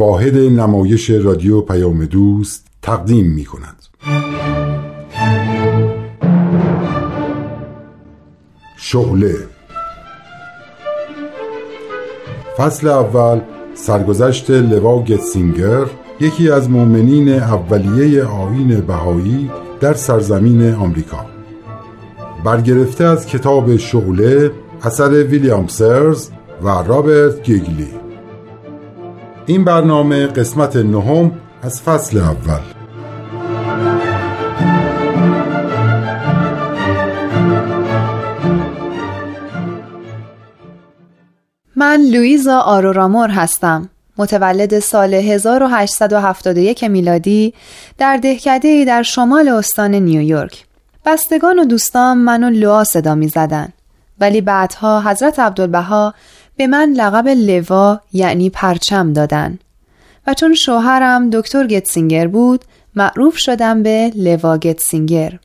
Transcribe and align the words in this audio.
واحد 0.00 0.36
نمایش 0.36 1.10
رادیو 1.10 1.60
پیام 1.60 2.04
دوست 2.04 2.66
تقدیم 2.82 3.26
می 3.26 3.44
کند. 3.44 3.76
شغله 8.76 9.36
فصل 12.56 12.88
اول 12.88 13.40
سرگذشت 13.74 14.50
لوا 14.50 15.02
گتسینگر 15.02 15.86
یکی 16.20 16.50
از 16.50 16.70
مؤمنین 16.70 17.28
اولیه 17.28 18.24
آین 18.24 18.80
بهایی 18.80 19.50
در 19.80 19.94
سرزمین 19.94 20.74
آمریکا. 20.74 21.26
برگرفته 22.44 23.04
از 23.04 23.26
کتاب 23.26 23.76
شغله 23.76 24.50
اثر 24.82 25.10
ویلیام 25.10 25.66
سرز 25.66 26.30
و 26.62 26.68
رابرت 26.68 27.42
گیگلی. 27.42 28.09
این 29.50 29.64
برنامه 29.64 30.26
قسمت 30.26 30.76
نهم 30.76 31.32
از 31.62 31.82
فصل 31.82 32.18
اول. 32.18 32.60
من 41.76 42.00
لویزا 42.12 42.60
آرورامور 42.60 43.28
هستم. 43.28 43.88
متولد 44.18 44.78
سال 44.78 45.14
1871 45.14 46.84
میلادی 46.84 47.54
در 47.98 48.16
دهکده 48.16 48.84
در 48.84 49.02
شمال 49.02 49.48
استان 49.48 49.94
نیویورک. 49.94 50.64
بستگان 51.06 51.58
و 51.58 51.64
دوستان 51.64 52.18
منو 52.18 52.50
لوا 52.50 52.84
صدا 52.84 53.14
می 53.14 53.28
زدن. 53.28 53.68
ولی 54.20 54.40
بعدها 54.40 55.00
حضرت 55.00 55.38
عبدالبها 55.38 56.14
به 56.60 56.66
من 56.66 56.92
لقب 56.92 57.28
لوا 57.28 58.00
یعنی 58.12 58.50
پرچم 58.50 59.12
دادن. 59.12 59.58
و 60.26 60.34
چون 60.34 60.54
شوهرم 60.54 61.30
دکتر 61.30 61.66
گتسینگر 61.66 62.26
بود 62.26 62.64
معروف 62.94 63.38
شدم 63.38 63.82
به 63.82 64.12
لوا 64.14 64.58
گتسینگر. 64.58 65.38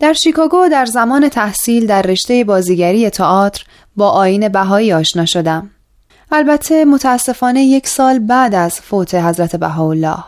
در 0.00 0.12
شیکاگو 0.12 0.68
در 0.68 0.86
زمان 0.86 1.28
تحصیل 1.28 1.86
در 1.86 2.02
رشته 2.02 2.44
بازیگری 2.44 3.10
تئاتر 3.10 3.64
با 3.96 4.10
آین 4.10 4.48
بهایی 4.48 4.92
آشنا 4.92 5.26
شدم. 5.26 5.70
البته 6.32 6.84
متاسفانه 6.84 7.64
یک 7.64 7.88
سال 7.88 8.18
بعد 8.18 8.54
از 8.54 8.80
فوت 8.80 9.14
حضرت 9.14 9.56
بهاءالله. 9.56 10.24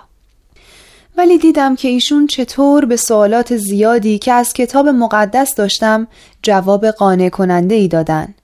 ولی 1.16 1.38
دیدم 1.38 1.76
که 1.76 1.88
ایشون 1.88 2.26
چطور 2.26 2.84
به 2.84 2.96
سوالات 2.96 3.56
زیادی 3.56 4.18
که 4.18 4.32
از 4.32 4.52
کتاب 4.52 4.88
مقدس 4.88 5.54
داشتم 5.54 6.06
جواب 6.42 6.86
قانع 6.86 7.28
کننده 7.28 7.74
ای 7.74 7.88
دادن. 7.88 8.34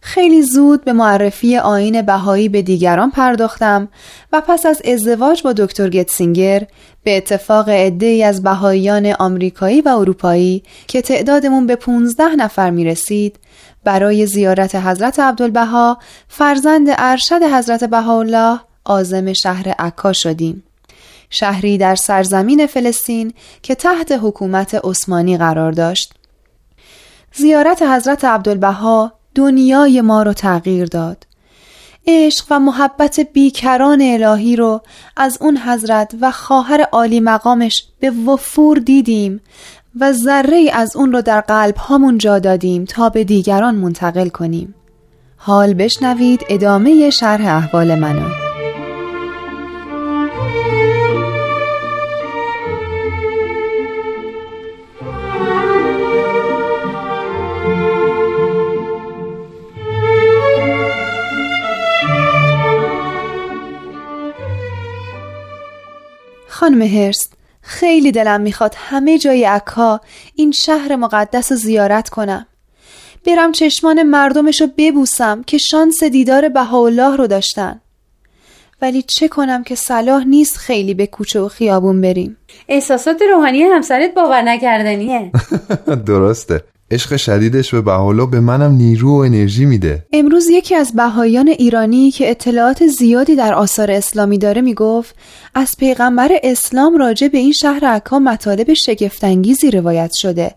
خیلی 0.00 0.42
زود 0.42 0.84
به 0.84 0.92
معرفی 0.92 1.56
آین 1.56 2.02
بهایی 2.02 2.48
به 2.48 2.62
دیگران 2.62 3.10
پرداختم 3.10 3.88
و 4.32 4.42
پس 4.48 4.66
از 4.66 4.82
ازدواج 4.84 5.42
با 5.42 5.52
دکتر 5.52 5.88
گتسینگر 5.88 6.66
به 7.04 7.16
اتفاق 7.16 7.68
عده 7.68 8.22
از 8.26 8.42
بهاییان 8.42 9.06
آمریکایی 9.06 9.80
و 9.80 9.88
اروپایی 9.88 10.62
که 10.86 11.02
تعدادمون 11.02 11.66
به 11.66 11.76
15 11.76 12.24
نفر 12.24 12.70
می 12.70 12.84
رسید 12.84 13.38
برای 13.84 14.26
زیارت 14.26 14.74
حضرت 14.74 15.20
عبدالبها 15.20 15.98
فرزند 16.28 16.86
ارشد 16.90 17.42
حضرت 17.42 17.84
بهاءالله 17.84 18.60
آزم 18.84 19.32
شهر 19.32 19.68
عکا 19.68 20.12
شدیم. 20.12 20.62
شهری 21.30 21.78
در 21.78 21.94
سرزمین 21.94 22.66
فلسطین 22.66 23.32
که 23.62 23.74
تحت 23.74 24.12
حکومت 24.22 24.80
عثمانی 24.84 25.38
قرار 25.38 25.72
داشت. 25.72 26.14
زیارت 27.34 27.82
حضرت 27.82 28.24
عبدالبها 28.24 29.12
دنیای 29.36 30.00
ما 30.00 30.22
رو 30.22 30.32
تغییر 30.32 30.86
داد. 30.86 31.26
عشق 32.06 32.46
و 32.50 32.60
محبت 32.60 33.20
بیکران 33.20 34.02
الهی 34.02 34.56
رو 34.56 34.80
از 35.16 35.38
اون 35.40 35.56
حضرت 35.56 36.14
و 36.20 36.30
خواهر 36.30 36.80
عالی 36.92 37.20
مقامش 37.20 37.84
به 38.00 38.10
وفور 38.10 38.78
دیدیم 38.78 39.40
و 40.00 40.12
ذره 40.12 40.70
از 40.72 40.96
اون 40.96 41.12
رو 41.12 41.22
در 41.22 41.40
قلب 41.40 41.76
هامون 41.76 42.18
جا 42.18 42.38
دادیم 42.38 42.84
تا 42.84 43.08
به 43.08 43.24
دیگران 43.24 43.74
منتقل 43.74 44.28
کنیم. 44.28 44.74
حال 45.36 45.74
بشنوید 45.74 46.40
ادامه 46.48 47.10
شرح 47.10 47.56
احوال 47.56 47.94
منو. 47.94 48.28
خانم 66.56 66.82
هرست 66.82 67.32
خیلی 67.60 68.12
دلم 68.12 68.40
می‌خواد 68.40 68.74
همه 68.78 69.18
جای 69.18 69.44
عکا 69.44 70.00
این 70.34 70.52
شهر 70.52 70.96
مقدس 70.96 71.52
رو 71.52 71.58
زیارت 71.58 72.08
کنم. 72.08 72.46
برم 73.26 73.52
چشمان 73.52 74.02
مردمش 74.02 74.60
رو 74.60 74.68
ببوسم 74.78 75.42
که 75.42 75.58
شانس 75.58 76.04
دیدار 76.04 76.48
بهاءالله 76.48 77.16
رو 77.16 77.26
داشتن. 77.26 77.80
ولی 78.82 79.02
چه 79.02 79.28
کنم 79.28 79.64
که 79.64 79.74
صلاح 79.74 80.24
نیست 80.24 80.56
خیلی 80.56 80.94
به 80.94 81.06
کوچه 81.06 81.40
و 81.40 81.48
خیابون 81.48 82.00
بریم. 82.00 82.36
احساسات 82.68 83.22
روحانی 83.30 83.62
همسرت 83.62 84.14
باور 84.14 84.42
نکردنیه. 84.42 85.32
درسته. 86.06 86.64
عشق 86.90 87.16
شدیدش 87.16 87.74
به 87.74 87.80
بهاءالله 87.80 88.26
به 88.26 88.40
منم 88.40 88.72
نیرو 88.72 89.10
و 89.10 89.20
انرژی 89.20 89.64
میده. 89.64 90.06
امروز 90.12 90.48
یکی 90.48 90.74
از 90.74 90.92
بهایان 90.94 91.48
ایرانی 91.48 92.10
که 92.10 92.30
اطلاعات 92.30 92.86
زیادی 92.86 93.36
در 93.36 93.54
آثار 93.54 93.90
اسلامی 93.90 94.38
داره 94.38 94.60
می‌گفت 94.60 95.14
از 95.54 95.70
پیغمبر 95.78 96.28
اسلام 96.42 96.98
راجع 96.98 97.28
به 97.28 97.38
این 97.38 97.52
شهر 97.52 97.84
عکا 97.84 98.18
مطالب 98.18 98.72
شگفتانگیزی 98.72 99.70
روایت 99.70 100.12
شده. 100.12 100.54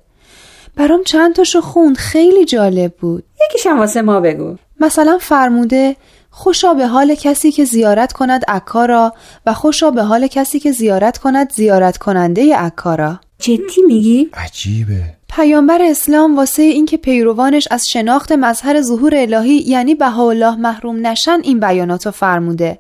برام 0.76 1.04
چند 1.04 1.36
تاشو 1.36 1.62
خوند 1.62 1.98
خیلی 1.98 2.46
جالب 2.46 2.94
بود. 2.94 3.24
یکیشم 3.46 3.80
واسه 3.80 4.02
ما 4.02 4.20
بگو. 4.20 4.56
مثلا 4.80 5.18
فرموده 5.22 5.96
خوشا 6.30 6.74
به 6.74 6.88
حال 6.88 7.16
کسی 7.16 7.52
که 7.52 7.66
زیارت 7.66 8.14
کند 8.14 8.44
عکا 8.48 8.86
را 8.86 9.14
و 9.46 9.54
خوشا 9.54 9.92
به 9.92 10.04
حال 10.04 10.28
کسی 10.28 10.60
که 10.60 10.72
زیارت 10.72 11.18
کند 11.18 11.54
زیارت 11.54 11.98
کننده 11.98 12.56
عکا 12.56 12.96
را. 12.96 13.20
جدی 13.40 13.82
میگی؟ 13.88 14.30
عجیبه. 14.34 15.19
پیامبر 15.30 15.82
اسلام 15.82 16.36
واسه 16.36 16.64
اینکه 16.64 16.98
پیروانش 16.98 17.68
از 17.72 17.84
شناخت 17.90 18.32
مظهر 18.32 18.82
ظهور 18.82 19.16
الهی 19.16 19.64
یعنی 19.68 19.96
بهاءالله 19.96 20.56
محروم 20.56 21.08
نشن 21.08 21.40
این 21.44 21.60
بیاناتو 21.60 22.12
فرموده. 22.12 22.80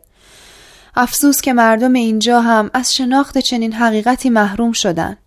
افسوس 0.96 1.42
که 1.42 1.54
مردم 1.54 1.94
اینجا 1.94 2.42
هم 2.42 2.70
از 2.74 2.94
شناخت 2.94 3.38
چنین 3.38 3.74
حقیقتی 3.74 4.30
محروم 4.30 4.72
شدن. 4.72 5.18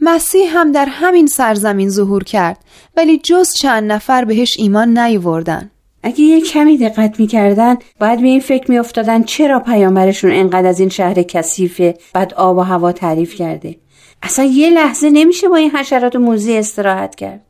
مسیح 0.00 0.58
هم 0.58 0.72
در 0.72 0.86
همین 0.90 1.26
سرزمین 1.26 1.90
ظهور 1.90 2.24
کرد 2.24 2.58
ولی 2.96 3.18
جز 3.18 3.52
چند 3.52 3.92
نفر 3.92 4.24
بهش 4.24 4.54
ایمان 4.58 4.98
نیوردن 4.98 5.70
اگه 6.02 6.20
یه 6.20 6.40
کمی 6.40 6.78
دقت 6.78 7.20
می‌کردن 7.20 7.76
باید 8.00 8.20
به 8.20 8.26
این 8.26 8.40
فکر 8.40 8.70
میافتادن 8.70 9.22
چرا 9.22 9.60
پیامبرشون 9.60 10.30
انقدر 10.30 10.66
از 10.66 10.80
این 10.80 10.88
شهر 10.88 11.22
کثیفه 11.22 11.94
بعد 12.14 12.34
آب 12.34 12.56
و 12.56 12.60
هوا 12.60 12.92
تعریف 12.92 13.34
کرده. 13.34 13.76
اصلا 14.22 14.44
یه 14.44 14.70
لحظه 14.70 15.10
نمیشه 15.10 15.48
با 15.48 15.56
این 15.56 15.70
حشرات 15.70 16.16
موزی 16.16 16.56
استراحت 16.56 17.14
کرد. 17.14 17.40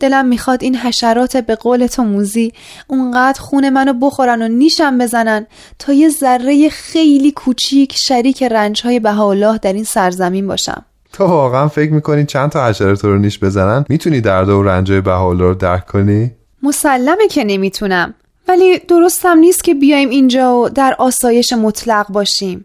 دلم 0.00 0.26
می‌خواد 0.26 0.62
این 0.62 0.76
حشرات 0.76 1.36
به 1.36 1.54
قول 1.54 1.86
تو 1.86 2.04
موزی 2.04 2.52
اونقدر 2.86 3.40
خون 3.40 3.68
منو 3.68 3.92
بخورن 3.92 4.42
و 4.42 4.48
نیشم 4.48 4.98
بزنن 4.98 5.46
تا 5.78 5.92
یه 5.92 6.08
ذره 6.08 6.68
خیلی 6.68 7.32
کوچیک 7.32 7.94
شریک 7.96 8.42
رنجهای 8.42 9.00
بهاءالله 9.00 9.58
در 9.58 9.72
این 9.72 9.84
سرزمین 9.84 10.46
باشم. 10.46 10.84
تو 11.12 11.24
واقعا 11.24 11.68
فکر 11.68 11.92
می‌کنی 11.92 12.24
چند 12.24 12.50
تا 12.50 12.66
حشره 12.66 12.96
تو 12.96 13.08
رو 13.08 13.18
نیش 13.18 13.38
بزنن؟ 13.38 13.84
می‌تونی 13.88 14.20
درد 14.20 14.48
و 14.48 14.62
رنجای 14.62 15.00
بهاءالله 15.00 15.44
رو 15.44 15.54
درک 15.54 15.86
کنی؟ 15.86 16.30
مسلمه 16.62 17.28
که 17.28 17.44
نمی‌تونم. 17.44 18.14
ولی 18.48 18.78
درستم 18.78 19.38
نیست 19.38 19.64
که 19.64 19.74
بیایم 19.74 20.08
اینجا 20.08 20.56
و 20.56 20.68
در 20.68 20.94
آسایش 20.98 21.52
مطلق 21.52 22.08
باشیم. 22.08 22.64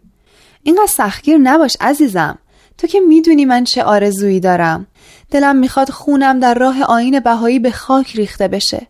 اینقدر 0.62 0.86
سختگیر 0.86 1.38
نباش 1.38 1.76
عزیزم. 1.80 2.38
تو 2.78 2.86
که 2.86 3.00
می‌دونی 3.00 3.44
من 3.44 3.64
چه 3.64 3.82
آرزویی 3.82 4.40
دارم. 4.40 4.86
دلم 5.30 5.56
می‌خواد 5.56 5.90
خونم 5.90 6.40
در 6.40 6.54
راه 6.54 6.82
آین 6.82 7.20
بهایی 7.20 7.58
به 7.58 7.70
خاک 7.70 8.16
ریخته 8.16 8.48
بشه. 8.48 8.86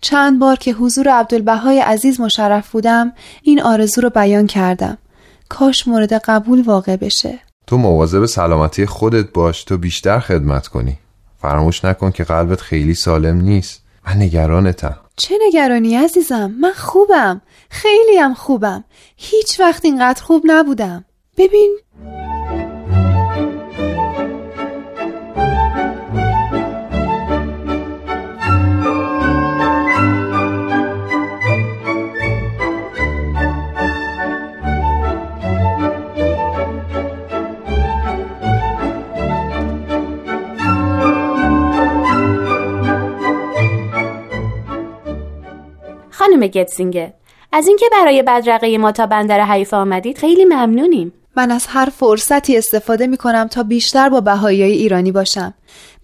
چند 0.00 0.38
بار 0.38 0.56
که 0.56 0.72
حضور 0.72 1.08
عبدالبهای 1.08 1.80
عزیز 1.80 2.20
مشرف 2.20 2.70
بودم 2.70 3.12
این 3.42 3.62
آرزو 3.62 4.00
رو 4.00 4.10
بیان 4.10 4.46
کردم. 4.46 4.98
کاش 5.48 5.88
مورد 5.88 6.12
قبول 6.12 6.62
واقع 6.62 6.96
بشه. 6.96 7.38
تو 7.66 7.78
مواظب 7.78 8.26
سلامتی 8.26 8.86
خودت 8.86 9.32
باش 9.32 9.64
تو 9.64 9.78
بیشتر 9.78 10.20
خدمت 10.20 10.68
کنی. 10.68 10.98
فراموش 11.42 11.84
نکن 11.84 12.10
که 12.10 12.24
قلبت 12.24 12.60
خیلی 12.60 12.94
سالم 12.94 13.40
نیست. 13.40 13.82
من 14.06 14.22
نگرانتم. 14.22 14.96
چه 15.16 15.34
نگرانی 15.46 15.96
عزیزم؟ 15.96 16.54
من 16.60 16.72
خوبم. 16.72 17.40
خیلی 17.70 18.16
هم 18.18 18.34
خوبم. 18.34 18.84
هیچ 19.16 19.60
وقت 19.60 19.84
اینقدر 19.84 20.22
خوب 20.22 20.42
نبودم. 20.44 21.04
ببین. 21.38 21.78
خانم 46.36 46.46
گتسینگر. 46.46 47.12
از 47.52 47.68
اینکه 47.68 47.86
برای 47.92 48.22
بدرقه 48.22 48.78
ما 48.78 48.92
تا 48.92 49.06
بندر 49.06 49.44
حیفا 49.44 49.76
آمدید 49.76 50.18
خیلی 50.18 50.44
ممنونیم. 50.44 51.12
من 51.36 51.50
از 51.50 51.66
هر 51.68 51.88
فرصتی 51.98 52.58
استفاده 52.58 53.06
می 53.06 53.16
کنم 53.16 53.48
تا 53.48 53.62
بیشتر 53.62 54.08
با 54.08 54.20
بهایی 54.20 54.62
ایرانی 54.62 55.12
باشم. 55.12 55.54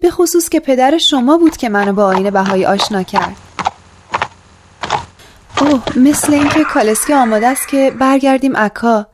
به 0.01 0.11
خصوص 0.11 0.49
که 0.49 0.61
پدر 0.61 0.99
شما 0.99 1.39
بود 1.39 1.57
که 1.57 1.69
منو 1.69 1.93
با 1.93 2.05
آین 2.05 2.31
بهایی 2.31 2.67
آشنا 2.67 3.03
کرد. 3.03 3.37
اوه 5.61 5.83
مثل 5.97 6.35
اینکه 6.35 6.65
کالسکی 6.65 7.13
آماده 7.13 7.47
است 7.47 7.69
که 7.69 7.93
برگردیم 8.01 8.57
عکا. 8.57 9.07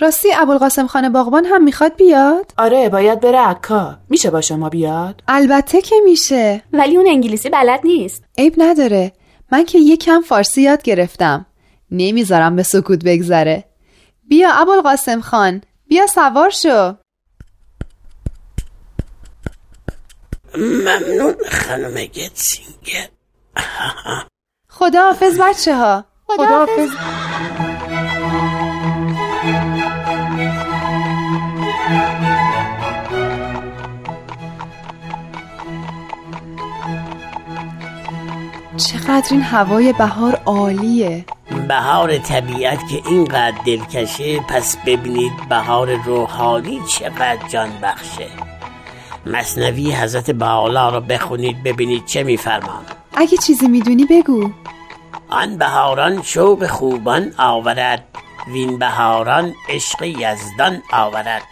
راستی 0.00 0.28
ابوالقاسم 0.38 0.86
خان 0.86 1.12
باغبان 1.12 1.44
هم 1.44 1.64
می‌خواد 1.64 1.96
بیاد؟ 1.96 2.52
آره 2.58 2.88
باید 2.88 3.20
بره 3.20 3.38
عکا. 3.38 3.96
میشه 4.08 4.30
با 4.30 4.40
شما 4.40 4.68
بیاد؟ 4.68 5.22
البته 5.28 5.82
که 5.82 5.96
میشه. 6.04 6.62
ولی 6.72 6.96
اون 6.96 7.06
انگلیسی 7.08 7.48
بلد 7.48 7.80
نیست. 7.84 8.24
عیب 8.38 8.54
نداره. 8.58 9.12
من 9.52 9.64
که 9.64 9.78
یکم 9.78 10.20
فارسی 10.20 10.62
یاد 10.62 10.82
گرفتم. 10.82 11.46
نمی‌ذارم 11.90 12.56
به 12.56 12.62
سکوت 12.62 13.04
بگذره. 13.04 13.64
بیا 14.28 14.52
ابوالقاسم 14.52 15.20
خان 15.20 15.62
بیا 15.86 16.06
سوار 16.06 16.50
شو. 16.50 16.94
ممنون 20.54 21.34
خانم 21.50 21.94
گتسینگر. 21.94 23.08
خدا 24.68 25.02
حافظ 25.02 25.40
بچه 25.40 25.76
ها 25.76 26.04
خدا 26.26 26.46
حافظ 26.46 26.90
چقدر 38.78 39.28
این 39.30 39.42
هوای 39.42 39.92
بهار 39.92 40.40
عالیه. 40.46 41.24
بهار 41.68 42.18
طبیعت 42.18 42.88
که 42.88 43.02
اینقدر 43.06 43.56
دلکشه 43.66 44.40
پس 44.40 44.76
ببینید 44.86 45.32
بهار 45.48 45.94
روحانی 45.94 46.80
چقدر 46.88 47.48
جان 47.48 47.70
بخشه. 47.82 48.26
مصنوی 49.26 49.92
حضرت 49.92 50.30
بحالا 50.30 50.88
رو 50.88 51.00
بخونید 51.00 51.62
ببینید 51.62 52.06
چه 52.06 52.22
میفرمان 52.22 52.82
اگه 53.16 53.36
چیزی 53.36 53.68
می‌دونی 53.68 54.04
بگو. 54.04 54.50
آن 55.28 55.58
بهاران 55.58 56.22
شوق 56.22 56.66
خوبان 56.66 57.32
آورد 57.38 58.04
وین 58.48 58.78
بهاران 58.78 59.54
عشق 59.68 60.02
یزدان 60.02 60.82
آورد. 60.92 61.42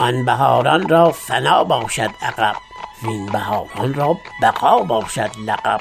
آن 0.00 0.24
بهاران 0.24 0.88
را 0.88 1.10
فنا 1.10 1.64
باشد 1.64 2.10
عقب 2.22 2.56
وین 3.02 3.26
بهاران 3.26 3.94
را 3.94 4.16
بقا 4.42 4.78
باشد 4.78 5.30
لقب. 5.46 5.80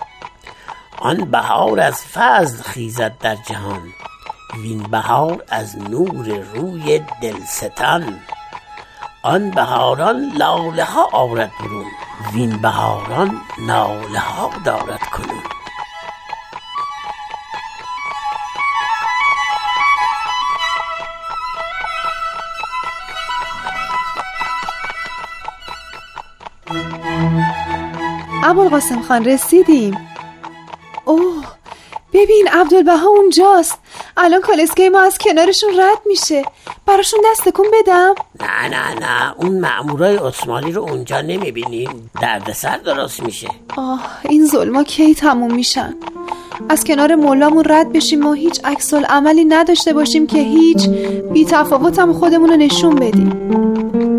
آن 1.03 1.18
بهار 1.18 1.80
از 1.80 2.06
فضل 2.06 2.63
خیزد 2.63 3.18
در 3.18 3.36
جهان 3.36 3.81
وین 4.63 4.83
بهار 4.83 5.44
از 5.50 5.77
نور 5.80 6.27
روی 6.53 7.01
دلستان. 7.21 8.19
آن 9.24 9.51
بهاران 9.51 10.31
لاله 10.38 10.83
ها 10.83 11.09
آورد 11.12 11.51
برون 11.59 11.86
وین 12.33 12.57
بهاران 12.57 13.42
ناله 13.68 14.19
ها 14.19 14.50
دارد 14.65 15.00
کنون. 15.00 15.44
ابوالقاسم 28.44 29.01
خان 29.01 29.25
رسیدیم. 29.25 30.11
عبدالبها 32.51 33.09
اونجاست. 33.09 33.77
الان 34.18 34.42
کالسکه 34.42 34.89
ما 34.89 35.01
از 35.01 35.18
کنارشون 35.18 35.69
رد 35.69 36.00
میشه. 36.06 36.44
براشون 36.86 37.19
دست 37.31 37.50
کن 37.50 37.63
بدم. 37.74 38.15
نه 38.42 38.69
نه 38.69 39.00
نه. 39.00 39.33
اون 39.38 39.59
مأمورای 39.59 40.15
عثمانی 40.15 40.71
رو 40.71 40.81
اونجا 40.81 41.21
نمی‌بینین 41.21 41.89
دردسر 42.21 42.77
درست 42.77 43.24
میشه. 43.24 43.48
آه 43.77 44.01
این 44.30 44.48
ظلما 44.48 44.83
کی 44.83 45.15
تموم 45.15 45.53
میشن؟ 45.56 45.95
از 46.69 46.83
کنار 46.83 47.15
مولامون 47.15 47.63
رد 47.69 47.92
بشیم 47.92 48.25
و 48.25 48.33
هیچ 48.33 48.62
عکس 48.63 48.94
عملی 48.94 49.45
نداشته 49.45 49.94
باشیم 49.94 50.27
که 50.27 50.39
هیچ 50.39 50.89
بی 51.33 51.45
تفاوتم 51.45 52.13
خودمون 52.13 52.50
رو 52.50 52.56
نشون 52.56 52.95
بدیم. 52.95 54.11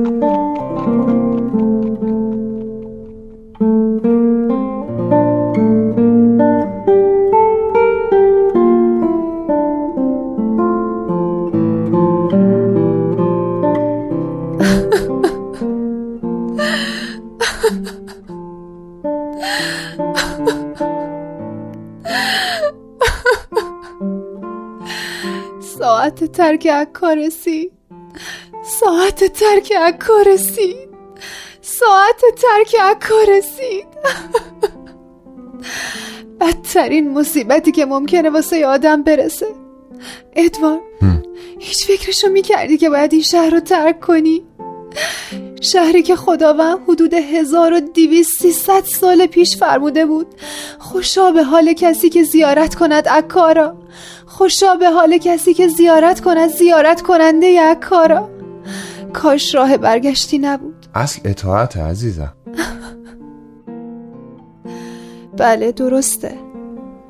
ترک 26.32 26.67
عکا 26.67 27.12
رسید 27.12 27.73
ساعت 28.64 29.25
ترک 29.25 29.73
عکا 29.73 30.23
رسید 30.26 30.88
ساعت 31.61 32.23
ترک 32.37 32.76
عکا 32.81 33.14
رسید 33.29 33.87
بدترین 36.40 37.11
مصیبتی 37.11 37.73
که 37.73 37.84
ممکنه 37.84 38.31
واسه 38.31 38.67
آدم 38.67 39.02
برسه. 39.02 39.46
ادوار 40.37 40.81
هیچ 41.58 41.87
فکرشو 41.87 42.29
می‌کردی 42.29 42.76
که 42.76 42.90
باید 42.90 43.12
این 43.12 43.23
شهر 43.23 43.50
رو 43.50 43.61
ترک 43.61 44.00
کنی؟ 44.00 44.43
شهری 45.61 46.02
که 46.02 46.17
خداوند 46.17 46.79
حدود 46.88 47.14
1200 47.14 48.87
سال 48.87 49.26
پیش 49.26 49.56
فرموده 49.56 50.06
بود 50.06 50.26
خوشا 50.79 51.31
به 51.31 51.43
حال 51.43 51.73
کسی 51.73 52.08
که 52.08 52.23
زیارت 52.23 52.75
کند 52.75 53.08
عکارا 53.08 53.76
خوشا 54.32 54.75
به 54.75 54.90
حال 54.90 55.19
کسی 55.19 55.55
که 55.55 55.69
زیارت 55.69 56.20
کند 56.20 56.50
زیارت 56.50 57.02
کننده 57.02 57.62
عکارا 57.62 58.29
کاش 59.12 59.55
راه 59.55 59.77
برگشتی 59.77 60.39
نبود. 60.39 60.86
اصل 60.94 61.20
اطاعت 61.24 61.77
عزیزم. 61.77 62.32
بله 65.39 65.72
درسته. 65.72 66.34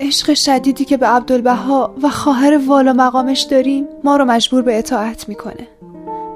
عشق 0.01 0.35
شدیدی 0.35 0.85
که 0.85 0.97
به 0.97 1.07
عبدالبها 1.07 1.95
و 2.03 2.11
خواهر 2.11 2.61
والا 2.67 2.93
مقامش 2.93 3.41
داریم 3.41 3.87
ما 4.05 4.17
رو 4.17 4.25
مجبور 4.25 4.63
به 4.63 4.79
اطاعت 4.79 5.29
می‌کنه. 5.29 5.69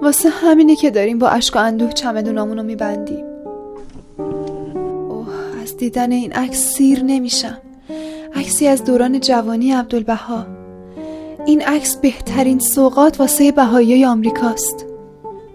واسه 0.03 0.29
همینی 0.29 0.77
که 0.77 0.91
داریم 0.91 1.19
با 1.19 1.29
اشک 1.29 1.57
و 1.57 1.59
اندوه 1.59 1.93
چمدونامونو 1.93 2.63
میبندیم. 2.63 3.25
اوه 4.19 5.29
از 5.63 5.77
دیدن 5.77 6.13
این 6.13 6.33
عکس 6.33 6.59
سیر 6.59 7.03
نمیشم. 7.03 7.59
عکسی 8.35 8.69
از 8.69 8.85
دوران 8.85 9.21
جوانی 9.21 9.73
عبدالبها. 9.73 10.56
این 11.47 11.63
عکس 11.63 11.97
بهترین 11.97 12.59
سوقات 12.59 13.21
واسه 13.21 13.53
بهایی 13.53 14.05
آمریکاست. 14.05 14.87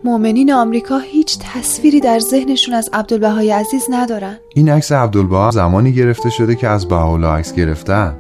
مؤمنین 0.03 0.53
آمریکا 0.53 0.98
هیچ 0.98 1.38
تصویری 1.39 2.00
در 2.00 2.19
ذهنشون 2.19 2.74
از 2.74 2.89
عبدالبهای 2.93 3.51
عزیز 3.51 3.83
ندارن. 3.89 4.38
این 4.55 4.69
عکس 4.69 4.91
عبدالبها 4.91 5.51
زمانی 5.51 5.91
گرفته 5.93 6.29
شده 6.29 6.55
که 6.55 6.67
از 6.67 6.88
بهاءالله 6.88 7.27
عکس 7.27 7.53
گرفتن. 7.53 8.15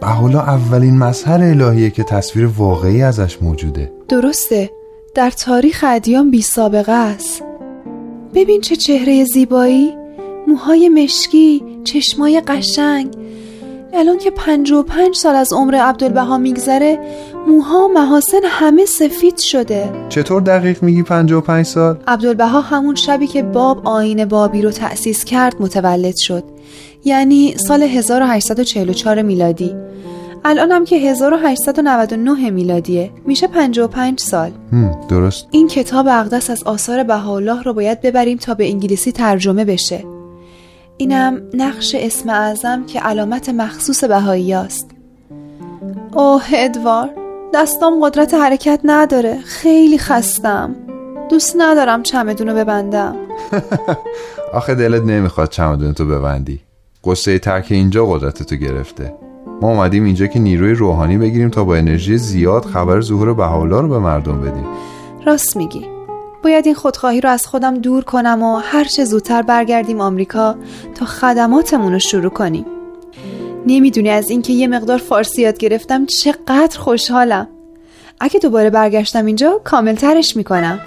بهاءالله 0.00 0.48
اولین 0.48 0.98
مظهر 0.98 1.42
الهیه 1.42 1.90
که 1.90 2.02
تصویر 2.04 2.46
واقعی 2.46 3.02
ازش 3.02 3.42
موجوده. 3.42 3.92
درسته 4.08 4.70
در 5.14 5.30
تاریخ 5.30 5.84
ادیان 5.88 6.30
بی 6.30 6.42
سابقه 6.42 6.92
است. 6.92 7.42
ببین 8.34 8.60
چه 8.60 8.76
چهره 8.76 9.24
زیبایی 9.24 9.94
موهای 10.48 10.88
مشکی 10.88 11.62
چشمای 11.84 12.42
قشنگ 12.46 13.14
الان 13.94 14.18
که 14.18 14.30
پنج 14.30 14.72
و 14.72 14.82
پنج 14.82 15.16
سال 15.16 15.34
از 15.34 15.52
عمر 15.52 15.74
عبدالبها 15.74 16.38
میگذره 16.38 16.98
موها 17.48 17.88
محاسن 17.88 18.40
همه 18.44 18.84
سفید 18.84 19.38
شده. 19.38 19.92
چطور 20.08 20.42
دقیق 20.42 20.82
میگی 20.82 21.02
پنج 21.02 21.32
و 21.32 21.40
پنج 21.40 21.66
سال؟ 21.66 21.98
عبدالبها 22.06 22.60
همون 22.60 22.94
شبی 22.94 23.26
که 23.26 23.42
باب 23.42 23.88
آین 23.88 24.24
بابی 24.24 24.62
رو 24.62 24.70
تأسیس 24.70 25.24
کرد 25.24 25.56
متولد 25.60 26.16
شد. 26.16 26.44
یعنی 27.04 27.54
سال 27.56 27.82
1844 27.82 29.22
میلادی. 29.22 29.76
الانم 30.44 30.84
که 30.84 30.96
1899 30.96 32.50
میلادیه. 32.50 33.10
میشه 33.26 33.46
55 33.46 34.20
سال. 34.20 34.50
درست. 35.08 35.46
این 35.50 35.68
کتاب 35.68 36.08
اقدس 36.08 36.50
از 36.50 36.62
آثار 36.62 37.02
بهاءالله 37.02 37.62
رو 37.62 37.74
باید 37.74 38.00
ببریم 38.00 38.38
تا 38.38 38.54
به 38.54 38.68
انگلیسی 38.68 39.12
ترجمه 39.12 39.64
بشه. 39.64 40.04
اینم 41.00 41.42
نقش 41.54 41.94
اسم 41.98 42.28
اعظم 42.28 42.86
که 42.86 43.00
علامت 43.00 43.48
مخصوص 43.48 44.04
بهایی 44.04 44.54
است 44.54 44.90
اوه 46.12 46.42
ادوار 46.54 47.10
دستام 47.54 48.04
قدرت 48.04 48.34
حرکت 48.34 48.80
نداره. 48.84 49.38
خیلی 49.44 49.98
خستم. 49.98 50.74
دوست 51.30 51.54
ندارم 51.58 52.02
چمدونو 52.02 52.54
ببندم. 52.54 53.16
آخه 54.54 54.74
دلت 54.74 55.02
نمی‌خواد 55.02 55.50
چمدونتو 55.50 56.06
ببندی. 56.06 56.60
قصه 57.04 57.38
ترک 57.38 57.66
اینجا 57.70 58.06
قدرتتو 58.06 58.56
گرفته. 58.56 59.14
ما 59.62 59.68
اومدیم 59.68 60.04
اینجا 60.04 60.26
که 60.26 60.38
نیروی 60.38 60.74
روحانی 60.74 61.18
بگیریم 61.18 61.50
تا 61.50 61.64
با 61.64 61.76
انرژی 61.76 62.18
زیاد 62.18 62.64
خبر 62.64 63.00
ظهور 63.00 63.34
بهاءالله 63.34 63.80
رو 63.80 63.88
به 63.88 63.98
مردم 63.98 64.40
بدیم. 64.40 64.66
راست 65.26 65.56
میگی. 65.56 65.99
باید 66.42 66.66
این 66.66 66.74
خودخواهی 66.74 67.20
رو 67.20 67.30
از 67.30 67.46
خودم 67.46 67.74
دور 67.74 68.04
کنم 68.04 68.42
و 68.42 68.56
هر 68.56 68.84
چه 68.84 69.04
زودتر 69.04 69.42
برگردیم 69.42 70.00
آمریکا 70.00 70.56
تا 70.94 71.06
خدماتمون 71.06 71.92
رو 71.92 71.98
شروع 71.98 72.30
کنیم. 72.30 72.66
نمی‌دونی 73.66 74.10
از 74.10 74.30
اینکه 74.30 74.52
یه 74.52 74.66
مقدار 74.66 74.98
فارسی 74.98 75.42
یاد 75.42 75.58
گرفتم 75.58 76.06
چقدر 76.06 76.78
خوشحالم. 76.78 77.48
اگه 78.20 78.40
دوباره 78.40 78.70
برگشتم 78.70 79.26
اینجا 79.26 79.60
کامل 79.64 79.94
ترش 79.94 80.36
می‌کنم. 80.36 80.80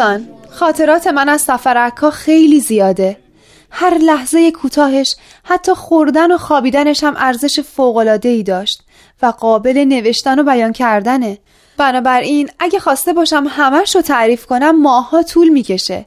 دوستان 0.00 0.28
خاطرات 0.50 1.06
من 1.06 1.28
از 1.28 1.40
سفر 1.40 1.76
عکا 1.76 2.10
خیلی 2.10 2.60
زیاده. 2.60 3.16
هر 3.70 3.98
لحظه 3.98 4.50
کوتاهش 4.50 5.16
حتی 5.44 5.74
خوردن 5.74 6.32
و 6.32 6.38
خوابیدنش 6.38 7.04
هم 7.04 7.14
ارزش 7.18 7.60
ای 8.24 8.42
داشت 8.42 8.82
و 9.22 9.26
قابل 9.26 9.84
نوشتن 9.88 10.38
و 10.38 10.42
بیان 10.42 10.72
کردنه. 10.72 11.38
بنابراین 11.76 12.50
اگه 12.58 12.78
خواسته 12.78 13.12
باشم 13.12 13.46
همش 13.48 13.96
رو 13.96 14.02
تعریف 14.02 14.46
کنم 14.46 14.82
ماها 14.82 15.22
طول 15.22 15.48
می‌کشه. 15.48 16.06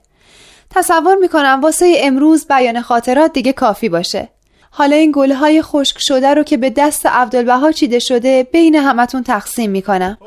تصور 0.69 1.15
می‌کنم 1.15 1.59
واسه 1.63 1.95
امروز 1.97 2.47
بیان 2.47 2.81
خاطرات 2.81 3.33
دیگه 3.33 3.53
کافی 3.53 3.89
باشه. 3.89 4.29
حالا 4.71 4.95
این 4.95 5.11
گلهای 5.15 5.61
خشک 5.61 5.97
شده 5.99 6.33
رو 6.33 6.43
که 6.43 6.57
به 6.57 6.69
دست 6.69 7.05
عبدالبها 7.05 7.71
چیده 7.71 7.99
شده 7.99 8.47
بین 8.51 8.75
همتون 8.75 9.23
تقسیم 9.23 9.71
می‌کنم. 9.71 10.17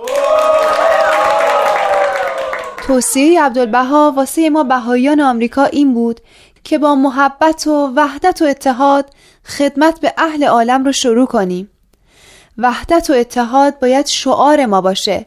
توصیه 2.87 3.43
عبدالبها 3.43 4.13
واسه 4.17 4.51
ما 4.51 4.65
بهاییان 4.65 5.21
آمریکا 5.21 5.65
این 5.65 5.95
بود 5.95 6.21
که 6.65 6.79
با 6.79 6.95
محبت 6.95 7.67
و 7.67 7.93
وحدت 7.97 8.43
و 8.43 8.45
اتحاد 8.45 9.11
خدمت 9.45 10.01
به 10.01 10.13
اهل 10.19 10.45
عالم 10.45 10.85
رو 10.85 10.93
شروع 10.93 11.27
کنیم. 11.27 11.71
وحدت 12.59 13.11
و 13.11 13.13
اتحاد 13.13 13.79
باید 13.79 14.07
شعار 14.07 14.67
ما 14.67 14.81
باشه. 14.81 15.27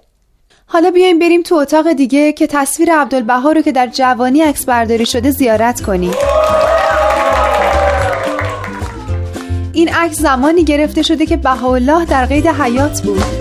حالا 0.65 0.91
بیایم 0.91 1.19
بریم 1.19 1.41
تو 1.41 1.55
اتاق 1.55 1.93
دیگه 1.93 2.31
که 2.31 2.47
تصویر 2.47 2.93
عبدالبها 2.93 3.51
رو 3.51 3.61
که 3.61 3.71
در 3.71 3.87
جوانی 3.87 4.41
عکس 4.41 4.65
برداری 4.65 5.05
شده 5.05 5.31
زیارت 5.31 5.81
کنیم. 5.81 6.13
این 9.73 9.89
عکس 9.89 10.19
زمانی 10.19 10.63
گرفته 10.63 11.01
شده 11.01 11.25
که 11.25 11.37
بهاءالله 11.37 12.05
در 12.05 12.25
قید 12.25 12.47
حیات 12.47 13.01
بود. 13.01 13.38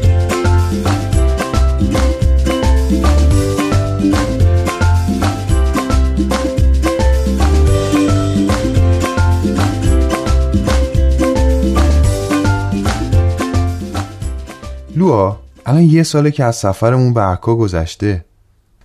لوا 14.98 15.38
الان 15.66 15.82
یه 15.82 16.02
ساله 16.02 16.30
که 16.30 16.44
از 16.44 16.56
سفرمون 16.56 17.14
به 17.14 17.20
عکا 17.20 17.54
گذشته. 17.54 18.24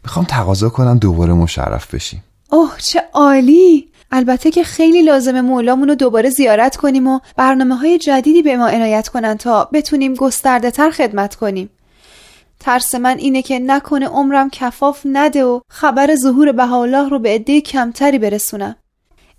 می‌خوام 0.03 0.25
تقاضا 0.25 0.69
کنم 0.69 0.97
دوباره 0.97 1.33
مشرف 1.33 1.95
بشیم. 1.95 2.23
اوه 2.51 2.71
چه 2.77 3.01
عالی! 3.13 3.87
البته 4.11 4.51
که 4.51 4.63
خیلی 4.63 5.01
لازمه 5.01 5.41
مولامون 5.41 5.87
رو 5.87 5.95
دوباره 5.95 6.29
زیارت 6.29 6.75
کنیم 6.75 7.07
و 7.07 7.19
برنامه 7.37 7.75
های 7.75 7.97
جدیدی 7.97 8.41
به 8.41 8.57
ما 8.57 8.67
عنایت 8.67 9.07
کنن 9.07 9.37
تا 9.37 9.69
بتونیم 9.73 10.13
گسترده 10.13 10.71
تر 10.71 10.89
خدمت 10.89 11.35
کنیم. 11.35 11.69
ترس 12.59 12.95
من 12.95 13.17
اینه 13.17 13.41
که 13.41 13.59
نکنه 13.59 14.07
عمرم 14.07 14.49
کفاف 14.49 15.01
نده 15.05 15.43
و 15.43 15.59
خبر 15.69 16.15
ظهور 16.15 16.51
بهاءالله 16.51 17.09
رو 17.09 17.19
به 17.19 17.29
عده 17.29 17.61
کمتری 17.61 18.19
برسونم. 18.19 18.75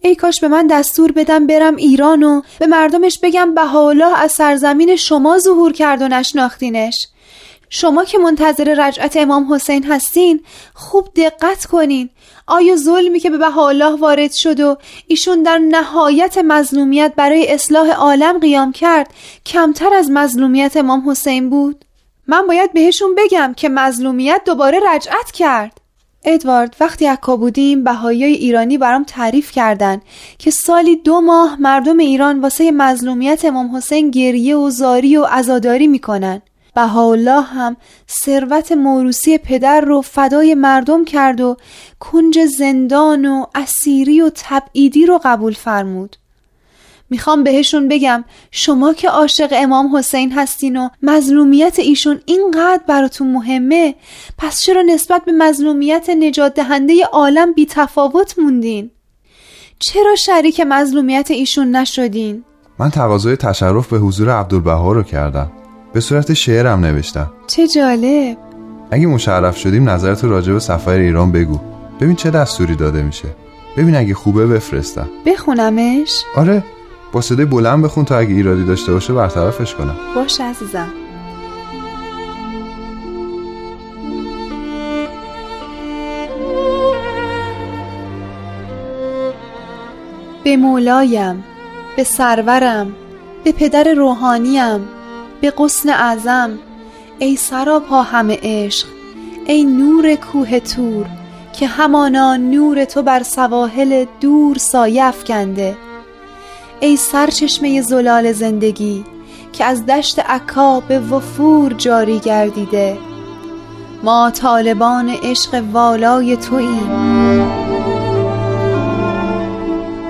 ای 0.05 0.15
کاش 0.15 0.41
به 0.41 0.49
من 0.49 0.67
دستور 0.67 1.13
بدم 1.13 1.47
برم 1.47 1.77
ایران 1.77 2.23
و 2.23 2.43
به 2.59 2.67
مردمش 2.67 3.19
بگم 3.23 3.55
بهاءالله 3.55 4.21
از 4.21 4.33
سرزمین 4.33 4.97
شما 4.97 5.39
ظهور 5.39 5.73
کرد 5.73 6.03
و 6.03 6.09
نشناختینش. 6.09 7.09
شما 7.69 8.05
که 8.05 8.19
منتظر 8.19 8.75
رجعت 8.89 9.17
امام 9.17 9.55
حسین 9.55 9.85
هستین 9.85 10.41
خوب 10.75 11.09
دقت 11.17 11.67
کنین. 11.67 12.11
آیا 12.47 12.77
ظلمی 12.77 13.21
که 13.21 13.31
به 13.31 13.39
بهاءالله 13.39 13.97
وارد 13.97 14.33
شد 14.33 14.61
و 14.61 14.77
ایشون 15.07 15.43
در 15.43 15.59
نهایت 15.59 16.39
مظلومیت 16.39 17.13
برای 17.17 17.53
اصلاح 17.53 17.91
عالم 17.91 18.39
قیام 18.39 18.73
کرد 18.73 19.11
کمتر 19.47 19.95
از 19.95 20.11
مظلومیت 20.11 20.77
امام 20.77 21.11
حسین 21.11 21.51
بود؟ 21.51 21.85
من 22.27 22.47
باید 22.47 22.73
بهشون 22.73 23.15
بگم 23.15 23.55
که 23.57 23.69
مظلومیت 23.69 24.43
دوباره 24.47 24.81
رجعت 24.95 25.31
کرد. 25.31 25.84
ادوارد 26.25 26.77
وقتی 26.81 27.07
عکا 27.07 27.37
بودیم 27.37 27.85
بهایی 27.85 28.25
ایرانی 28.25 28.79
برام 28.79 29.05
تعریف 29.05 29.51
کردن 29.51 30.01
که 30.39 30.51
سالی 30.51 30.97
دو 30.97 31.21
ماه 31.21 31.57
مردم 31.61 31.99
ایران 31.99 32.41
واسه 32.41 32.71
مظلومیت 32.71 33.45
امام 33.45 33.77
حسین 33.77 34.11
گریه 34.11 34.57
و 34.57 34.71
زاری 34.71 35.17
و 35.17 35.25
عزاداری 35.25 35.87
می‌کنن. 35.87 36.43
بهاءالله 36.75 37.41
هم 37.41 37.77
ثروت 38.25 38.73
موروسی 38.73 39.39
پدر 39.39 39.81
رو 39.81 40.01
فدای 40.01 40.55
مردم 40.55 41.05
کرد 41.05 41.41
و 41.41 41.57
کنج 42.01 42.39
زندان 42.59 43.27
و 43.27 43.45
اسیری 43.55 44.21
و 44.21 44.31
تبعیدی 44.35 45.07
رو 45.07 45.21
قبول 45.25 45.53
فرمود. 45.53 46.17
می‌خوام 47.15 47.45
بهشون 47.45 47.89
بگم 47.89 48.25
شما 48.51 48.93
که 48.93 49.09
عاشق 49.09 49.49
امام 49.53 49.97
حسین 49.97 50.33
هستین 50.33 50.77
و 50.77 50.89
مظلومیت 51.03 51.79
ایشون 51.79 52.21
اینقدر 52.27 52.83
براتون 52.89 53.33
مهمه 53.33 53.95
پس 54.39 54.61
چرا 54.61 54.83
نسبت 54.83 55.25
به 55.25 55.33
مظلومیت 55.33 56.11
نجات 56.19 56.55
دهنده 56.55 57.05
عالم 57.13 57.53
بی 57.53 57.67
تفاوت 57.67 58.39
موندین؟ 58.39 58.91
چرا 59.79 60.15
شریک 60.15 60.61
مظلومیت 60.61 61.31
ایشون 61.31 61.77
نشدین؟ 61.77 62.45
من 62.79 62.91
تقاضای 62.91 63.37
تشرف 63.37 63.89
به 63.89 63.99
حضور 63.99 64.31
عبدالبها 64.31 64.93
رو 64.93 65.03
کردم. 65.03 65.53
به 65.93 66.01
صورت 66.01 66.35
شعرم 66.35 66.81
نوشتم. 66.81 67.33
چه 67.47 67.69
جالب. 67.69 68.37
اگه 68.91 69.07
مشرف 69.07 69.57
شدیم 69.57 69.89
نظرت 69.91 70.25
راجع 70.25 70.53
به 70.53 70.61
سفر 70.61 70.91
ایران 70.91 71.33
بگو. 71.33 71.61
ببین 72.01 72.17
چه 72.17 72.31
دستوری 72.31 72.75
داده 72.77 73.03
میشه. 73.03 73.29
ببین 73.77 73.97
اگه 73.97 74.15
خوبه 74.15 74.47
بفرستم. 74.47 75.09
بخونمش؟ 75.27 76.23
آره. 76.37 76.65
با 77.15 77.21
صدای 77.21 77.45
بلند 77.45 77.85
بخون 77.85 78.05
تا 78.05 78.17
اگه 78.19 78.35
ایرادی 78.35 78.65
داشته 78.65 78.93
باشه 78.93 79.13
برطرفش 79.13 79.75
کنم. 79.75 79.97
باش 80.15 80.41
عزیزم. 80.41 80.89
به 90.45 90.57
مولایم 90.57 91.45
به 91.97 92.05
سرورم 92.05 92.93
به 93.45 93.53
پدر 93.53 93.85
روحانیم 93.85 94.81
به 95.41 95.53
قسن 95.59 95.89
اعظم 95.89 96.59
ای 97.19 97.37
سراپا 97.37 98.03
همه 98.03 98.39
عشق 98.43 98.87
ای 99.47 99.65
نور 99.65 100.15
کوه 100.15 100.61
تور 100.61 101.07
که 101.53 101.67
همانا 101.67 102.37
نور 102.37 102.85
تو 102.85 103.03
بر 103.03 103.23
سواحل 103.23 104.05
دور 104.21 104.59
سایه 104.59 105.05
افکنده. 105.05 105.77
ای 106.85 106.97
سرچشمه 106.97 107.81
زلال 107.81 108.33
زندگی 108.33 109.05
که 109.53 109.65
از 109.65 109.87
دشت 109.87 110.19
عکا 110.19 110.81
به 110.81 110.99
وفور 110.99 111.73
جاری 111.73 112.19
گردیده. 112.19 112.99
ما 114.03 114.31
طالبان 114.31 115.09
عشق 115.09 115.63
والای 115.73 116.37
توییم 116.37 117.41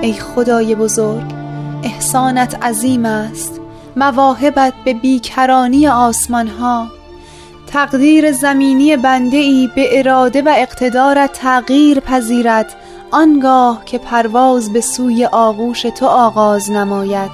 ای 0.01 0.13
خدای 0.13 0.75
بزرگ 0.75 1.25
احسانت 1.83 2.63
عظیم 2.63 3.05
است. 3.05 3.61
مواهبت 3.95 4.73
به 4.85 4.93
بیکرانی 4.93 5.87
آسمان 5.87 6.47
ها 6.47 6.87
تقدیر 7.67 8.31
زمینی 8.31 8.97
بنده 8.97 9.37
ای 9.37 9.69
به 9.75 9.99
اراده 9.99 10.41
و 10.41 10.53
اقتدارت 10.57 11.33
تغییر 11.33 11.99
پذیرد. 11.99 12.75
آنگاه 13.11 13.85
که 13.85 13.97
پرواز 13.97 14.73
به 14.73 14.81
سوی 14.81 15.25
آغوش 15.25 15.81
تو 15.81 16.05
آغاز 16.05 16.71
نماید. 16.71 17.31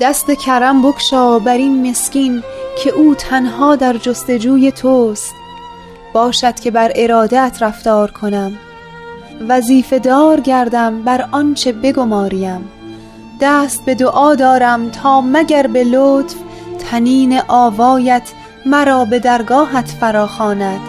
دست 0.00 0.30
کرم 0.30 0.82
بکشا 0.82 1.38
بر 1.38 1.56
این 1.56 1.90
مسکین 1.90 2.42
که 2.84 2.90
او 2.90 3.14
تنها 3.14 3.76
در 3.76 3.96
جستجوی 3.96 4.72
توست. 4.72 5.34
باشد 6.12 6.60
که 6.60 6.70
بر 6.70 6.92
ارادت 6.94 7.56
رفتار 7.60 8.10
کنم. 8.10 8.52
وظیفه 9.48 9.98
دار 9.98 10.40
گردم 10.40 11.02
بر 11.02 11.28
آنچه 11.32 11.72
بگماریم. 11.72 12.70
دست 13.40 13.84
به 13.84 13.94
دعا 13.94 14.34
دارم 14.34 14.90
تا 14.90 15.20
مگر 15.20 15.66
به 15.66 15.84
لطف 15.84 16.34
تنین 16.90 17.40
آوایت 17.48 18.32
مرا 18.66 19.04
به 19.04 19.18
درگاهت 19.18 19.88
فراخواند. 19.88 20.80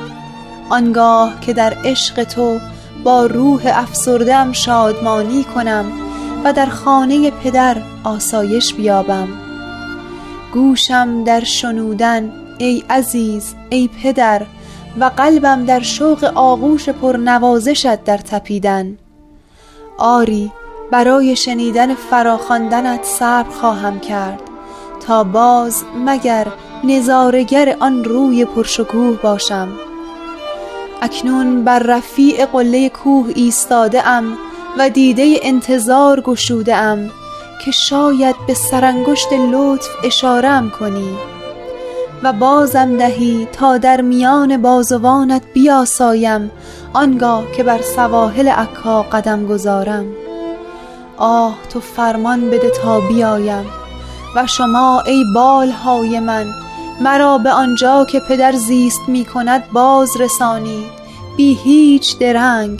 آنگاه 0.69 1.39
که 1.41 1.53
در 1.53 1.73
عشق 1.85 2.23
تو 2.23 2.59
با 3.03 3.25
روح 3.25 3.61
افسردم 3.65 4.51
شادمانی 4.51 5.43
کنم 5.43 5.91
و 6.43 6.53
در 6.53 6.65
خانه 6.65 7.31
پدر 7.31 7.77
آسایش 8.03 8.73
بیابم. 8.73 9.27
گوشم 10.53 11.23
در 11.23 11.43
شنودن 11.43 12.31
ای 12.57 12.83
عزیز 12.89 13.55
ای 13.69 13.89
پدر 14.03 14.41
و 14.99 15.05
قلبم 15.17 15.65
در 15.65 15.79
شوق 15.79 16.31
آغوش 16.35 16.89
پرنوازشت 16.89 18.03
در 18.03 18.17
تپیدن. 18.17 18.97
آری 19.97 20.51
برای 20.91 21.35
شنیدن 21.35 21.95
فراخواندنت 21.95 23.03
صبر 23.03 23.49
خواهم 23.49 23.99
کرد 23.99 24.41
تا 25.07 25.23
باز 25.23 25.83
مگر 26.05 26.47
نظارگر 26.83 27.77
آن 27.79 28.03
روی 28.03 28.45
پرشکوه 28.45 29.17
باشم. 29.21 29.69
اکنون 31.03 31.63
بر 31.63 31.79
رفیع 31.79 32.45
قله 32.45 32.89
کوه 32.89 33.31
ایستاده 33.35 34.07
ام 34.07 34.37
و 34.77 34.89
دیده 34.89 35.35
انتظار 35.41 36.21
گشوده 36.21 36.75
ام 36.75 37.09
که 37.65 37.71
شاید 37.71 38.35
به 38.47 38.53
سرانگشت 38.53 39.33
لطف 39.33 39.87
اشارم 40.03 40.69
کنی. 40.69 41.17
و 42.23 42.33
بازم 42.33 42.97
دهی 42.97 43.47
تا 43.53 43.77
در 43.77 44.01
میان 44.01 44.61
بازوانت 44.61 45.41
بیاسایم 45.53 46.51
آنگاه 46.93 47.51
که 47.51 47.63
بر 47.63 47.81
سواحل 47.81 48.47
عکا 48.47 49.03
قدم 49.03 49.45
گذارم. 49.45 50.05
آه 51.17 51.57
تو 51.69 51.79
فرمان 51.79 52.49
بده 52.49 52.69
تا 52.69 52.99
بیایم 52.99 53.65
و 54.35 54.47
شما 54.47 55.01
ای 55.01 55.23
بالهای 55.35 56.19
من 56.19 56.62
مرا 57.01 57.37
به 57.37 57.51
آنجا 57.51 58.05
که 58.05 58.19
پدر 58.19 58.51
زیست 58.51 59.01
می 59.07 59.25
کند 59.25 59.69
باز 59.71 60.09
رسانید 60.19 60.91
بی 61.37 61.53
هیچ 61.53 62.17
درنگ. 62.17 62.79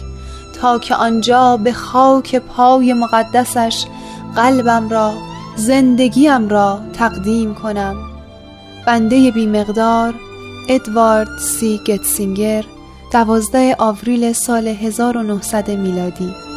تا 0.62 0.80
که 0.80 0.96
آنجا 0.96 1.58
به 1.58 1.74
خاک 1.74 2.36
پای 2.36 2.94
مقدسش 2.94 3.86
قلبم 4.36 4.90
را 4.90 5.14
زندگیم 5.56 6.50
را 6.50 6.80
تقدیم 6.94 7.56
کنم. 7.56 7.96
بنده 8.86 9.32
بی 9.32 9.48
مقدار 9.48 10.14
ادوارد 10.70 11.38
سی 11.40 11.82
گتسینگر 11.86 12.66
دوازده 13.12 13.76
آوریل 13.80 14.34
سال 14.34 14.68
1900 14.68 15.72
میلادی. 15.72 16.53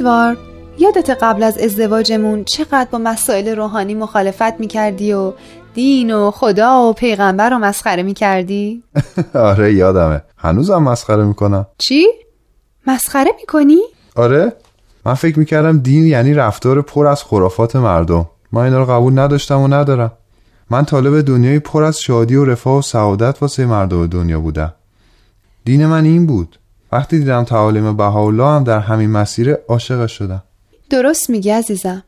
ادوارد 0.00 0.38
یادت 0.78 1.10
قبل 1.10 1.42
از 1.42 1.58
ازدواجمون 1.58 2.44
چقدر 2.44 2.88
با 2.90 2.98
مسائل 2.98 3.48
روحانی 3.56 3.94
مخالفت 3.94 4.60
می‌کردی 4.60 5.12
و 5.12 5.32
دین 5.74 6.14
و 6.14 6.30
خدا 6.30 6.82
و 6.82 6.92
پیغمبر 6.92 7.50
رو 7.50 7.58
مسخره 7.58 8.02
می‌کردی؟ 8.02 8.82
آره 9.34 9.74
یادمه. 9.74 10.22
هنوزم 10.36 10.82
مسخره 10.82 11.24
می‌کنم. 11.24 11.66
چی؟ 11.78 12.06
مسخره 12.86 13.30
می‌کنی؟ 13.40 13.78
آره. 14.16 14.52
من 15.06 15.14
فکر 15.14 15.38
می‌کردم 15.38 15.78
دین 15.78 16.06
یعنی 16.06 16.34
رفتار 16.34 16.82
پر 16.82 17.06
از 17.06 17.22
خرافات 17.22 17.76
مردم. 17.76 18.26
من 18.52 18.62
اینا 18.62 18.78
رو 18.78 18.86
قبول 18.86 19.18
نداشتم 19.18 19.60
و 19.60 19.68
ندارم. 19.68 20.12
من 20.70 20.84
طالب 20.84 21.20
دنیای 21.20 21.58
پر 21.58 21.82
از 21.82 22.00
شادی 22.00 22.36
و 22.36 22.44
رفاه 22.44 22.78
و 22.78 22.82
سعادت 22.82 23.42
واسه 23.42 23.66
مردم 23.66 24.06
دنیا 24.06 24.40
بودم. 24.40 24.74
دین 25.64 25.86
من 25.86 26.04
این 26.04 26.26
بود. 26.26 26.59
وقتی 26.92 27.18
دیدم 27.18 27.44
تعالیم 27.44 27.96
بهاءالله 27.96 28.46
هم 28.46 28.64
در 28.64 28.78
همین 28.78 29.10
مسیر 29.10 29.52
عاشق 29.52 30.06
شدم. 30.06 30.42
درست 30.90 31.30
میگی 31.30 31.50
عزیزم. 31.50 32.02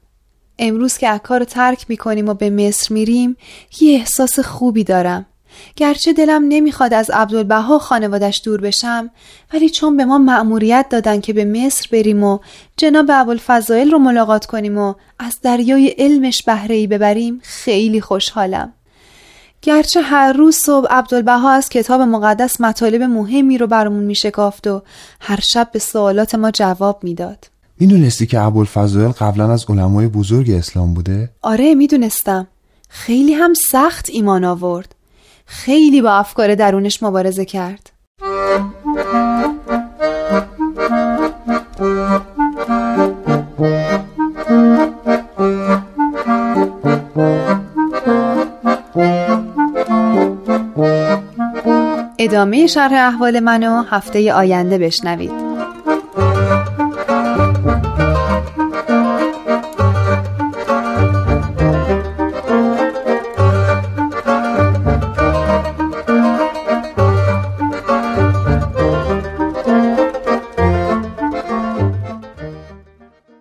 امروز 0.58 0.98
که 0.98 1.08
عکا 1.08 1.36
رو 1.36 1.44
ترک 1.44 1.84
می‌کنیم 1.88 2.28
و 2.28 2.34
به 2.34 2.50
مصر 2.50 2.94
میریم 2.94 3.36
یه 3.80 3.98
احساس 3.98 4.40
خوبی 4.40 4.84
دارم. 4.84 5.26
گرچه 5.76 6.12
دلم 6.12 6.44
نمی‌خواد 6.48 6.94
از 6.94 7.10
عبدالبها 7.10 7.78
خانوادش 7.78 8.42
دور 8.44 8.60
بشم 8.60 9.10
ولی 9.52 9.70
چون 9.70 9.96
به 9.96 10.04
ما 10.04 10.18
مأموریت 10.18 10.86
دادن 10.90 11.20
که 11.20 11.32
به 11.32 11.44
مصر 11.44 11.88
بریم 11.92 12.24
و 12.24 12.38
جناب 12.76 13.06
ابوالفضائل 13.10 13.90
رو 13.90 13.98
ملاقات 13.98 14.46
کنیم 14.46 14.78
و 14.78 14.94
از 15.18 15.38
دریای 15.42 15.88
علمش 15.88 16.42
بهره 16.42 16.86
ببریم 16.86 17.40
خیلی 17.42 18.00
خوشحالم. 18.00 18.72
گرچه 19.62 20.00
هر 20.00 20.32
روز 20.32 20.56
صبح 20.56 20.86
عبدالبها 20.90 21.50
از 21.50 21.68
کتاب 21.68 22.00
مقدس 22.00 22.60
مطالب 22.60 23.02
مهمی 23.02 23.58
رو 23.58 23.66
برامون 23.66 24.04
میشکافت 24.04 24.66
و 24.66 24.82
هر 25.20 25.40
شب 25.40 25.68
به 25.72 25.78
سوالات 25.78 26.34
ما 26.34 26.50
جواب 26.50 27.04
می‌داد. 27.04 27.46
می‌دونستی 27.80 28.26
که 28.26 28.40
ابوالفضائل 28.40 29.10
قبلا 29.10 29.52
از 29.52 29.64
علمای 29.68 30.08
بزرگ 30.08 30.50
اسلام 30.50 30.94
بوده؟ 30.94 31.30
آره 31.42 31.74
می‌دونستم. 31.74 32.46
خیلی 32.88 33.32
هم 33.32 33.54
سخت 33.54 34.10
ایمان 34.12 34.44
آورد. 34.44 34.94
خیلی 35.46 36.02
با 36.02 36.12
افکار 36.12 36.54
درونش 36.54 37.02
مبارزه 37.02 37.44
کرد. 37.44 37.90
ادامه 52.32 52.66
شرح 52.66 52.92
احوال 52.92 53.40
منو 53.40 53.82
هفته 53.82 54.32
آینده 54.32 54.78
بشنوید. 54.78 55.30